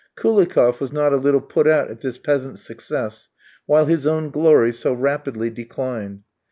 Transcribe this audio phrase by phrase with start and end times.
[0.17, 3.29] Koulikoff was not a little put out at this peasant's success,
[3.67, 6.23] while his own glory so rapidly declined.